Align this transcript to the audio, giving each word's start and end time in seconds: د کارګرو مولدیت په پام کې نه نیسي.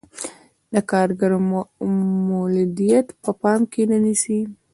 د 0.73 0.75
کارګرو 0.91 1.39
مولدیت 2.29 3.07
په 3.23 3.31
پام 3.41 3.61
کې 3.71 3.83
نه 3.91 3.97
نیسي. 4.03 4.39